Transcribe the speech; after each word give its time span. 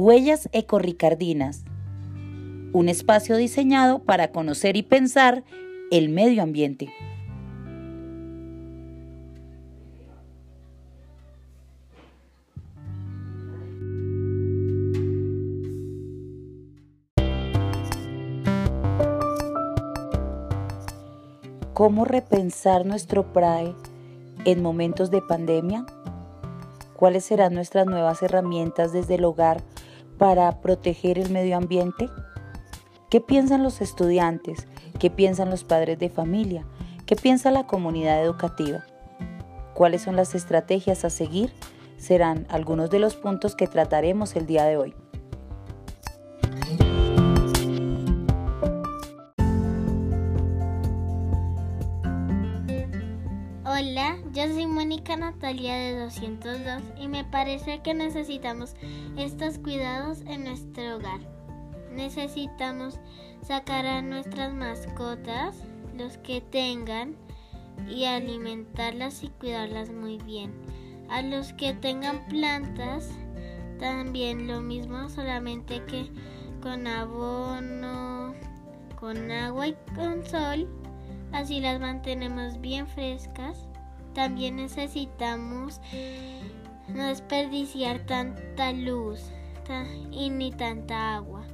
Huellas 0.00 0.48
Ecorricardinas, 0.52 1.64
un 2.72 2.88
espacio 2.88 3.36
diseñado 3.36 3.98
para 3.98 4.30
conocer 4.30 4.76
y 4.76 4.84
pensar 4.84 5.42
el 5.90 6.08
medio 6.08 6.44
ambiente. 6.44 6.88
¿Cómo 21.74 22.04
repensar 22.04 22.86
nuestro 22.86 23.32
PRAE 23.32 23.74
en 24.44 24.62
momentos 24.62 25.10
de 25.10 25.22
pandemia? 25.22 25.84
¿Cuáles 26.94 27.24
serán 27.24 27.54
nuestras 27.54 27.86
nuevas 27.86 28.22
herramientas 28.22 28.92
desde 28.92 29.16
el 29.16 29.24
hogar 29.24 29.64
para 30.18 30.60
proteger 30.60 31.18
el 31.18 31.30
medio 31.30 31.56
ambiente? 31.56 32.10
¿Qué 33.08 33.20
piensan 33.20 33.62
los 33.62 33.80
estudiantes? 33.80 34.66
¿Qué 34.98 35.10
piensan 35.10 35.48
los 35.48 35.64
padres 35.64 35.98
de 35.98 36.10
familia? 36.10 36.66
¿Qué 37.06 37.16
piensa 37.16 37.50
la 37.50 37.66
comunidad 37.66 38.22
educativa? 38.22 38.84
¿Cuáles 39.74 40.02
son 40.02 40.16
las 40.16 40.34
estrategias 40.34 41.04
a 41.04 41.10
seguir? 41.10 41.52
Serán 41.96 42.46
algunos 42.50 42.90
de 42.90 42.98
los 42.98 43.16
puntos 43.16 43.54
que 43.54 43.66
trataremos 43.66 44.36
el 44.36 44.46
día 44.46 44.64
de 44.64 44.76
hoy. 44.76 44.94
Yo 54.38 54.46
soy 54.54 54.66
Mónica 54.66 55.16
Natalia 55.16 55.74
de 55.74 55.98
202 55.98 56.80
y 56.96 57.08
me 57.08 57.24
parece 57.24 57.80
que 57.82 57.92
necesitamos 57.92 58.76
estos 59.16 59.58
cuidados 59.58 60.20
en 60.28 60.44
nuestro 60.44 60.94
hogar. 60.94 61.18
Necesitamos 61.90 63.00
sacar 63.42 63.84
a 63.84 64.00
nuestras 64.00 64.54
mascotas, 64.54 65.56
los 65.96 66.18
que 66.18 66.40
tengan, 66.40 67.16
y 67.88 68.04
alimentarlas 68.04 69.24
y 69.24 69.28
cuidarlas 69.28 69.90
muy 69.90 70.18
bien. 70.18 70.52
A 71.10 71.20
los 71.22 71.52
que 71.54 71.74
tengan 71.74 72.24
plantas, 72.28 73.10
también 73.80 74.46
lo 74.46 74.60
mismo, 74.60 75.08
solamente 75.08 75.82
que 75.86 76.12
con 76.62 76.86
abono, 76.86 78.34
con 79.00 79.32
agua 79.32 79.66
y 79.66 79.76
con 79.96 80.24
sol. 80.24 80.68
Así 81.32 81.58
las 81.58 81.80
mantenemos 81.80 82.60
bien 82.60 82.86
frescas 82.86 83.67
también 84.18 84.56
necesitamos 84.56 85.80
no 86.88 87.06
desperdiciar 87.06 88.00
tanta 88.00 88.72
luz 88.72 89.30
y 90.10 90.28
ni 90.30 90.50
tanta 90.50 91.14
agua. 91.14 91.44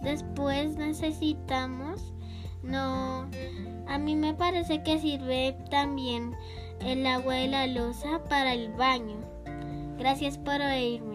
Después 0.00 0.78
necesitamos 0.78 2.14
no 2.62 3.28
a 3.88 3.98
mí 3.98 4.16
me 4.16 4.32
parece 4.32 4.82
que 4.82 4.98
sirve 4.98 5.54
también 5.70 6.34
el 6.80 7.06
agua 7.06 7.34
de 7.34 7.48
la 7.48 7.66
losa 7.66 8.24
para 8.30 8.54
el 8.54 8.72
baño. 8.72 9.18
Gracias 9.98 10.38
por 10.38 10.62
oírme. 10.62 11.13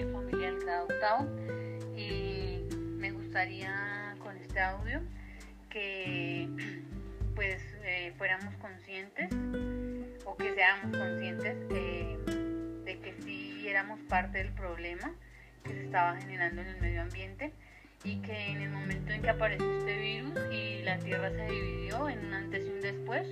Madre 0.00 0.12
familiar 0.12 0.54
grado 0.64 0.84
octavo 0.84 1.28
y 1.94 2.64
me 2.96 3.10
gustaría 3.12 4.14
con 4.22 4.34
este 4.38 4.58
audio 4.58 5.02
que 5.68 6.48
pues 7.34 7.62
eh, 7.84 8.14
fuéramos 8.16 8.54
conscientes 8.56 9.30
o 10.24 10.36
que 10.36 10.54
seamos 10.54 10.96
conscientes 10.96 11.56
eh, 11.70 12.18
de 12.84 12.98
que 13.00 13.14
sí 13.22 13.68
éramos 13.68 14.00
parte 14.08 14.38
del 14.38 14.52
problema 14.52 15.12
que 15.64 15.72
se 15.72 15.84
estaba 15.84 16.16
generando 16.16 16.62
en 16.62 16.68
el 16.68 16.80
medio 16.80 17.02
ambiente 17.02 17.52
y 18.02 18.22
que 18.22 18.52
en 18.52 18.62
el 18.62 18.70
momento 18.70 19.12
en 19.12 19.20
que 19.20 19.28
apareció 19.28 19.70
este 19.78 19.98
virus 19.98 20.32
y 20.50 20.82
la 20.82 20.98
tierra 20.98 21.30
se 21.30 21.44
dividió 21.44 22.08
en 22.08 22.24
un 22.24 22.32
antes 22.32 22.64
y 22.64 22.70
un 22.70 22.80
después, 22.80 23.26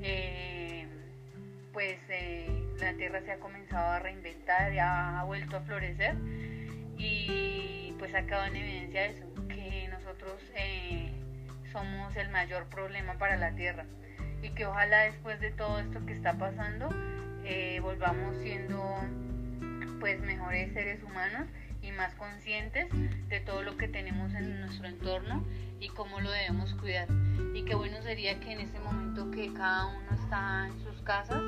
eh, 0.00 0.86
pues 1.74 1.98
la 2.80 2.94
tierra 2.94 3.20
se 3.22 3.32
ha 3.32 3.40
comenzado 3.40 3.90
a 3.90 3.98
reinventar, 3.98 4.78
ha 4.78 5.22
vuelto 5.24 5.56
a 5.56 5.60
florecer 5.60 6.14
y 6.96 7.94
pues 7.98 8.14
ha 8.14 8.22
quedado 8.22 8.46
en 8.46 8.56
evidencia 8.56 9.06
eso, 9.06 9.24
que 9.48 9.88
nosotros 9.88 10.40
eh, 10.54 11.12
somos 11.72 12.14
el 12.16 12.28
mayor 12.30 12.66
problema 12.66 13.14
para 13.14 13.36
la 13.36 13.54
tierra 13.54 13.86
y 14.42 14.50
que 14.50 14.66
ojalá 14.66 15.00
después 15.00 15.40
de 15.40 15.50
todo 15.50 15.80
esto 15.80 16.04
que 16.06 16.12
está 16.12 16.34
pasando 16.34 16.88
eh, 17.44 17.80
volvamos 17.80 18.36
siendo 18.38 18.78
pues 20.00 20.20
mejores 20.20 20.72
seres 20.72 21.02
humanos 21.02 21.48
y 21.82 21.92
más 21.92 22.14
conscientes 22.14 22.88
de 23.28 23.40
todo 23.40 23.62
lo 23.62 23.76
que 23.76 23.88
tenemos 23.88 24.32
en 24.34 24.60
nuestro 24.60 24.86
entorno 24.86 25.44
y 25.80 25.88
cómo 25.88 26.20
lo 26.20 26.30
debemos 26.30 26.74
cuidar. 26.74 27.08
Y 27.54 27.64
qué 27.64 27.74
bueno 27.74 28.02
sería 28.02 28.38
que 28.40 28.52
en 28.52 28.60
ese 28.60 28.78
momento 28.80 29.30
que 29.30 29.52
cada 29.52 29.86
uno 29.86 30.10
está 30.22 30.66
en 30.66 30.80
sus 30.84 31.00
casas, 31.02 31.40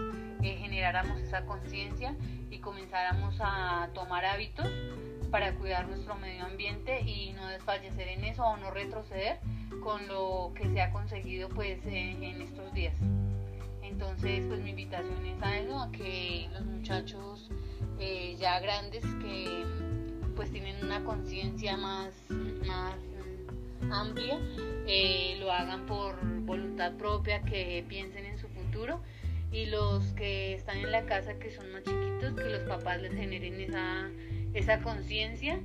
generáramos 0.42 1.20
esa 1.20 1.44
conciencia 1.44 2.14
y 2.50 2.58
comenzáramos 2.58 3.36
a 3.40 3.88
tomar 3.94 4.24
hábitos 4.24 4.68
para 5.30 5.54
cuidar 5.54 5.88
nuestro 5.88 6.16
medio 6.16 6.44
ambiente 6.44 7.00
y 7.02 7.32
no 7.32 7.46
desfallecer 7.48 8.08
en 8.08 8.24
eso 8.24 8.44
o 8.44 8.56
no 8.56 8.70
retroceder 8.70 9.38
con 9.82 10.06
lo 10.08 10.52
que 10.54 10.68
se 10.68 10.80
ha 10.80 10.90
conseguido 10.90 11.48
pues 11.48 11.78
en, 11.86 12.22
estos 12.42 12.72
días. 12.74 12.94
Entonces 13.82 14.44
pues 14.48 14.60
mi 14.60 14.70
invitación 14.70 15.24
es 15.26 15.42
a 15.42 15.58
eso, 15.58 15.78
a 15.78 15.92
que 15.92 16.48
los 16.52 16.64
muchachos 16.64 17.50
eh, 17.98 18.36
ya 18.38 18.58
grandes 18.60 19.04
que 19.22 19.64
pues 20.34 20.50
tienen 20.50 20.84
una 20.84 21.04
conciencia 21.04 21.76
más, 21.76 22.12
más 22.66 22.94
amplia, 23.90 24.38
eh, 24.86 25.36
lo 25.38 25.52
hagan 25.52 25.86
por 25.86 26.18
voluntad 26.44 26.92
propia, 26.94 27.42
que 27.42 27.84
piensen 27.88 28.26
en 28.26 28.38
su 28.38 28.48
futuro 28.48 29.00
y 29.52 29.66
los 29.66 30.04
que 30.12 30.54
están 30.54 30.78
en 30.78 30.92
la 30.92 31.04
casa 31.06 31.34
que 31.38 31.50
son 31.50 31.70
más 31.72 31.82
chiquitos, 31.82 32.34
que 32.34 32.48
los 32.48 32.62
papás 32.68 33.00
les 33.02 33.12
generen 33.12 33.60
esa, 33.60 34.10
esa 34.54 34.80
conciencia, 34.80 35.58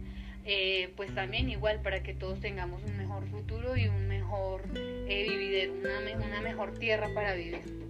eh, 0.43 0.91
pues 0.95 1.13
también 1.13 1.49
igual 1.49 1.81
para 1.81 2.03
que 2.03 2.13
todos 2.13 2.39
tengamos 2.39 2.83
un 2.83 2.97
mejor 2.97 3.27
futuro 3.27 3.77
y 3.77 3.87
un 3.87 4.07
mejor 4.07 4.61
eh, 4.75 5.71
una, 5.81 6.25
una 6.25 6.41
mejor 6.41 6.77
tierra 6.77 7.09
para 7.13 7.33
vivir. 7.33 7.84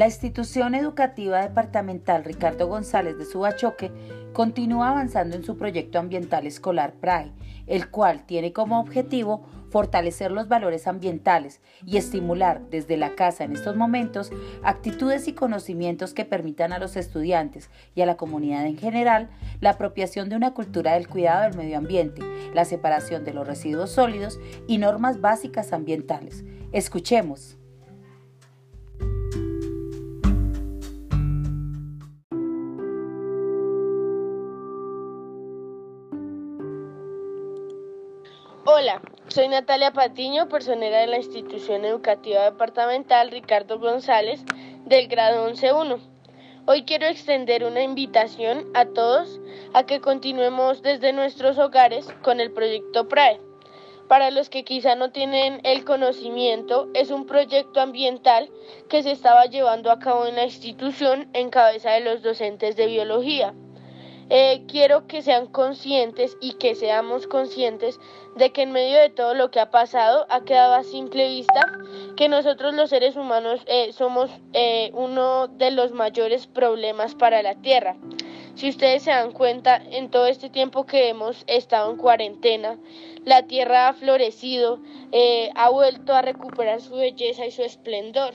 La 0.00 0.06
institución 0.06 0.74
educativa 0.74 1.42
departamental 1.42 2.24
Ricardo 2.24 2.68
González 2.68 3.18
de 3.18 3.26
Subachoque 3.26 3.92
continúa 4.32 4.88
avanzando 4.88 5.36
en 5.36 5.44
su 5.44 5.58
proyecto 5.58 5.98
ambiental 5.98 6.46
escolar 6.46 6.94
PRAE, 6.94 7.32
el 7.66 7.90
cual 7.90 8.24
tiene 8.24 8.54
como 8.54 8.80
objetivo 8.80 9.46
fortalecer 9.68 10.32
los 10.32 10.48
valores 10.48 10.86
ambientales 10.86 11.60
y 11.84 11.98
estimular 11.98 12.62
desde 12.70 12.96
la 12.96 13.14
casa 13.14 13.44
en 13.44 13.52
estos 13.52 13.76
momentos 13.76 14.32
actitudes 14.62 15.28
y 15.28 15.34
conocimientos 15.34 16.14
que 16.14 16.24
permitan 16.24 16.72
a 16.72 16.78
los 16.78 16.96
estudiantes 16.96 17.68
y 17.94 18.00
a 18.00 18.06
la 18.06 18.16
comunidad 18.16 18.64
en 18.64 18.78
general 18.78 19.28
la 19.60 19.72
apropiación 19.72 20.30
de 20.30 20.36
una 20.36 20.54
cultura 20.54 20.94
del 20.94 21.08
cuidado 21.08 21.42
del 21.42 21.58
medio 21.58 21.76
ambiente, 21.76 22.22
la 22.54 22.64
separación 22.64 23.22
de 23.26 23.34
los 23.34 23.46
residuos 23.46 23.90
sólidos 23.90 24.40
y 24.66 24.78
normas 24.78 25.20
básicas 25.20 25.74
ambientales. 25.74 26.42
Escuchemos. 26.72 27.59
Hola, 38.80 39.02
soy 39.28 39.46
Natalia 39.48 39.92
Patiño, 39.92 40.48
personera 40.48 41.00
de 41.00 41.06
la 41.06 41.18
institución 41.18 41.84
educativa 41.84 42.44
departamental 42.44 43.30
Ricardo 43.30 43.78
González 43.78 44.42
del 44.86 45.06
grado 45.06 45.46
11.1. 45.50 45.98
Hoy 46.64 46.84
quiero 46.84 47.04
extender 47.04 47.64
una 47.64 47.82
invitación 47.82 48.70
a 48.72 48.86
todos 48.86 49.38
a 49.74 49.84
que 49.84 50.00
continuemos 50.00 50.80
desde 50.80 51.12
nuestros 51.12 51.58
hogares 51.58 52.08
con 52.22 52.40
el 52.40 52.52
proyecto 52.52 53.06
PRAE. 53.06 53.38
Para 54.08 54.30
los 54.30 54.48
que 54.48 54.64
quizá 54.64 54.94
no 54.94 55.10
tienen 55.10 55.60
el 55.64 55.84
conocimiento, 55.84 56.88
es 56.94 57.10
un 57.10 57.26
proyecto 57.26 57.82
ambiental 57.82 58.48
que 58.88 59.02
se 59.02 59.10
estaba 59.10 59.44
llevando 59.44 59.90
a 59.90 59.98
cabo 59.98 60.24
en 60.24 60.36
la 60.36 60.44
institución 60.44 61.28
en 61.34 61.50
cabeza 61.50 61.90
de 61.90 62.00
los 62.00 62.22
docentes 62.22 62.76
de 62.76 62.86
biología. 62.86 63.52
Eh, 64.30 64.62
quiero 64.68 65.08
que 65.08 65.22
sean 65.22 65.46
conscientes 65.46 66.36
y 66.40 66.52
que 66.52 66.76
seamos 66.76 67.26
conscientes 67.26 67.98
de 68.36 68.52
que 68.52 68.62
en 68.62 68.70
medio 68.70 68.96
de 68.98 69.10
todo 69.10 69.34
lo 69.34 69.50
que 69.50 69.58
ha 69.58 69.70
pasado 69.70 70.24
ha 70.30 70.44
quedado 70.44 70.74
a 70.74 70.84
simple 70.84 71.28
vista 71.28 71.60
que 72.16 72.28
nosotros 72.28 72.72
los 72.74 72.90
seres 72.90 73.16
humanos 73.16 73.60
eh, 73.66 73.92
somos 73.92 74.30
eh, 74.52 74.92
uno 74.94 75.48
de 75.48 75.72
los 75.72 75.92
mayores 75.92 76.46
problemas 76.46 77.16
para 77.16 77.42
la 77.42 77.56
Tierra. 77.56 77.96
Si 78.54 78.68
ustedes 78.68 79.02
se 79.02 79.10
dan 79.10 79.32
cuenta, 79.32 79.82
en 79.90 80.10
todo 80.10 80.26
este 80.26 80.48
tiempo 80.48 80.86
que 80.86 81.08
hemos 81.08 81.42
estado 81.48 81.90
en 81.90 81.96
cuarentena, 81.96 82.78
la 83.24 83.46
Tierra 83.46 83.88
ha 83.88 83.94
florecido, 83.94 84.78
ha 85.54 85.70
vuelto 85.70 86.14
a 86.14 86.22
recuperar 86.22 86.80
su 86.80 86.94
belleza 86.94 87.46
y 87.46 87.50
su 87.52 87.62
esplendor. 87.62 88.34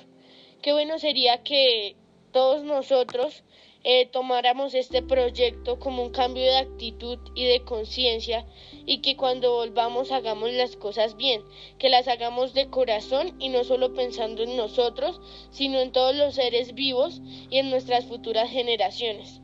Qué 0.61 0.73
bueno 0.73 0.97
sería 0.99 1.43
que 1.43 1.95
todos 2.31 2.63
nosotros 2.63 3.43
eh, 3.87 4.07
tomáramos 4.07 4.73
este 4.73 5.03
proyecto 5.03 5.77
como 5.77 6.01
un 6.01 6.09
cambio 6.09 6.41
de 6.41 6.57
actitud 6.57 7.19
y 7.35 7.45
de 7.45 7.61
conciencia 7.61 8.43
y 8.87 8.97
que 9.01 9.15
cuando 9.15 9.53
volvamos 9.53 10.11
hagamos 10.11 10.51
las 10.53 10.75
cosas 10.75 11.15
bien, 11.17 11.43
que 11.77 11.89
las 11.89 12.07
hagamos 12.07 12.55
de 12.55 12.67
corazón 12.71 13.35
y 13.37 13.49
no 13.49 13.63
solo 13.63 13.93
pensando 13.93 14.41
en 14.41 14.57
nosotros, 14.57 15.21
sino 15.51 15.79
en 15.79 15.91
todos 15.91 16.15
los 16.15 16.33
seres 16.33 16.73
vivos 16.73 17.21
y 17.51 17.59
en 17.59 17.69
nuestras 17.69 18.05
futuras 18.05 18.49
generaciones. 18.49 19.39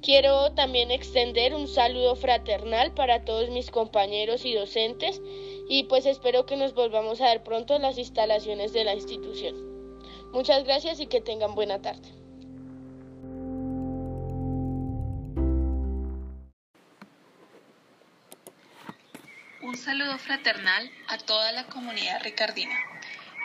Quiero 0.00 0.52
también 0.52 0.92
extender 0.92 1.52
un 1.52 1.66
saludo 1.66 2.14
fraternal 2.14 2.94
para 2.94 3.24
todos 3.24 3.50
mis 3.50 3.72
compañeros 3.72 4.44
y 4.44 4.54
docentes 4.54 5.20
y 5.68 5.84
pues 5.84 6.06
espero 6.06 6.46
que 6.46 6.56
nos 6.56 6.72
volvamos 6.74 7.20
a 7.20 7.30
ver 7.30 7.42
pronto 7.42 7.74
en 7.74 7.82
las 7.82 7.98
instalaciones 7.98 8.72
de 8.72 8.84
la 8.84 8.94
institución. 8.94 9.56
Muchas 10.32 10.62
gracias 10.62 11.00
y 11.00 11.06
que 11.06 11.20
tengan 11.20 11.56
buena 11.56 11.82
tarde. 11.82 12.21
Saludo 19.84 20.16
fraternal 20.16 20.88
a 21.08 21.18
toda 21.18 21.50
la 21.50 21.64
comunidad 21.64 22.22
ricardina. 22.22 22.78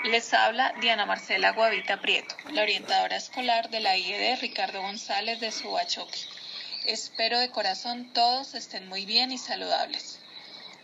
Les 0.04 0.36
habla 0.36 0.72
Diana 0.80 1.08
Marcela 1.08 1.52
Guavita 1.52 2.00
Prieto, 2.00 2.36
la 2.52 2.62
orientadora 2.62 3.16
escolar 3.16 3.72
de 3.72 3.80
la 3.80 3.98
IED 3.98 4.40
Ricardo 4.40 4.80
González 4.84 5.40
de 5.40 5.52
Subachoque. 5.52 6.20
Espero 6.86 7.40
de 7.40 7.50
corazón 7.50 8.14
todos 8.14 8.54
estén 8.54 8.88
muy 8.88 9.08
bien 9.08 9.32
y 9.32 9.40
saludables. 9.40 10.20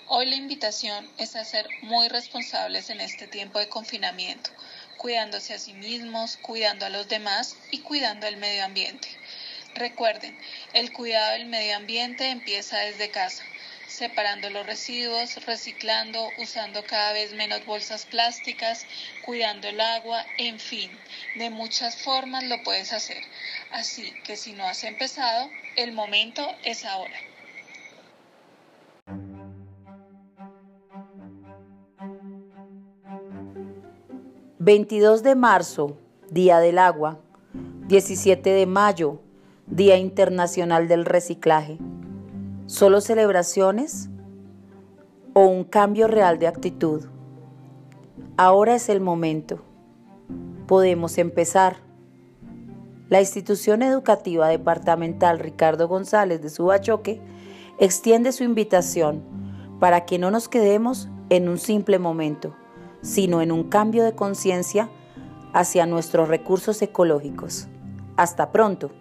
Hoy 0.07 0.25
la 0.25 0.35
invitación 0.35 1.07
es 1.19 1.35
a 1.35 1.45
ser 1.45 1.67
muy 1.83 2.07
responsables 2.07 2.89
en 2.89 2.99
este 2.99 3.27
tiempo 3.27 3.59
de 3.59 3.69
confinamiento, 3.69 4.49
cuidándose 4.97 5.53
a 5.53 5.59
sí 5.59 5.73
mismos, 5.73 6.37
cuidando 6.37 6.87
a 6.87 6.89
los 6.89 7.07
demás 7.07 7.57
y 7.69 7.81
cuidando 7.81 8.25
el 8.25 8.37
medio 8.37 8.65
ambiente. 8.65 9.07
Recuerden, 9.75 10.35
el 10.73 10.91
cuidado 10.93 11.33
del 11.33 11.45
medio 11.45 11.75
ambiente 11.75 12.29
empieza 12.29 12.79
desde 12.79 13.11
casa 13.11 13.43
separando 13.93 14.49
los 14.49 14.65
residuos, 14.65 15.45
reciclando, 15.45 16.19
usando 16.39 16.83
cada 16.83 17.13
vez 17.13 17.33
menos 17.35 17.63
bolsas 17.65 18.07
plásticas, 18.07 18.87
cuidando 19.23 19.67
el 19.67 19.79
agua, 19.79 20.25
en 20.39 20.59
fin, 20.59 20.89
de 21.35 21.51
muchas 21.51 22.01
formas 22.01 22.43
lo 22.43 22.55
puedes 22.63 22.91
hacer. 22.91 23.21
Así 23.71 24.11
que 24.23 24.35
si 24.35 24.53
no 24.53 24.63
has 24.63 24.83
empezado, 24.83 25.47
el 25.75 25.91
momento 25.91 26.45
es 26.63 26.85
ahora. 26.85 27.15
...22 34.59 35.23
de 35.23 35.35
marzo, 35.35 35.97
Día 36.31 36.59
del 36.59 36.79
Agua... 36.79 37.19
...17 37.89 38.41
de 38.41 38.65
mayo, 38.65 39.21
Día 39.67 39.97
Internacional 39.97 40.87
del 40.87 41.03
Reciclaje... 41.03 41.77
¿Solo 42.65 43.01
celebraciones 43.01 44.09
o 45.33 45.41
un 45.41 45.65
cambio 45.65 46.07
real 46.07 46.39
de 46.39 46.47
actitud? 46.47 47.03
Ahora 48.37 48.75
es 48.75 48.87
el 48.87 49.01
momento. 49.01 49.61
Podemos 50.65 51.17
empezar. 51.17 51.77
La 53.09 53.19
institución 53.19 53.81
educativa 53.81 54.47
departamental 54.47 55.39
Ricardo 55.39 55.89
González 55.89 56.41
de 56.41 56.49
Subachoque 56.49 57.21
extiende 57.79 58.31
su 58.31 58.45
invitación 58.45 59.21
para 59.81 60.05
que 60.05 60.17
no 60.17 60.31
nos 60.31 60.47
quedemos 60.47 61.09
en 61.29 61.49
un 61.49 61.57
simple 61.57 61.99
momento, 61.99 62.55
sino 63.01 63.41
en 63.41 63.51
un 63.51 63.65
cambio 63.65 64.05
de 64.05 64.15
conciencia 64.15 64.89
hacia 65.51 65.85
nuestros 65.85 66.29
recursos 66.29 66.81
ecológicos. 66.81 67.67
Hasta 68.15 68.53
pronto. 68.53 68.91